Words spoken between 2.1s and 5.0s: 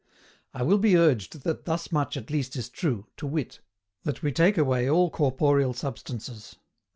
at least is true, to wit, that we take away